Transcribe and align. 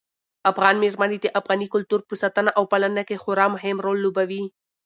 افغان 0.51 0.75
مېرمنې 0.83 1.17
د 1.21 1.27
افغاني 1.39 1.67
کلتور 1.73 2.01
په 2.09 2.15
ساتنه 2.21 2.51
او 2.57 2.63
پالنه 2.73 3.03
کې 3.07 3.21
خورا 3.23 3.45
مهم 3.55 3.77
رول 3.85 3.97
لوبوي. 4.03 4.43